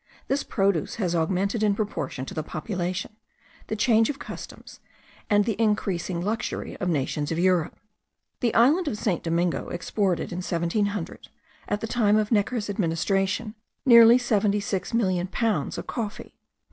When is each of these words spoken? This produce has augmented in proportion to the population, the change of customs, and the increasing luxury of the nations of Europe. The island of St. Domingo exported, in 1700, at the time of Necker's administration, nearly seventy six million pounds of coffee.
This 0.27 0.41
produce 0.43 0.95
has 0.95 1.13
augmented 1.13 1.61
in 1.61 1.75
proportion 1.75 2.25
to 2.25 2.33
the 2.33 2.41
population, 2.41 3.17
the 3.67 3.75
change 3.75 4.09
of 4.09 4.17
customs, 4.17 4.79
and 5.29 5.45
the 5.45 5.55
increasing 5.61 6.21
luxury 6.21 6.73
of 6.77 6.87
the 6.87 6.93
nations 6.95 7.31
of 7.31 7.37
Europe. 7.37 7.79
The 8.39 8.55
island 8.55 8.87
of 8.87 8.97
St. 8.97 9.21
Domingo 9.21 9.69
exported, 9.69 10.31
in 10.31 10.37
1700, 10.39 11.29
at 11.67 11.81
the 11.81 11.85
time 11.87 12.17
of 12.17 12.31
Necker's 12.31 12.67
administration, 12.67 13.53
nearly 13.85 14.17
seventy 14.17 14.59
six 14.59 14.91
million 14.91 15.27
pounds 15.27 15.77
of 15.77 15.85
coffee. 15.85 16.33